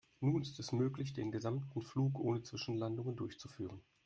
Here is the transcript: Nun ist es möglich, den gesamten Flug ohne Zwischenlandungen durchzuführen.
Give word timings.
Nun 0.19 0.41
ist 0.41 0.59
es 0.59 0.71
möglich, 0.71 1.13
den 1.13 1.31
gesamten 1.31 1.83
Flug 1.83 2.17
ohne 2.19 2.41
Zwischenlandungen 2.41 3.15
durchzuführen. 3.15 3.83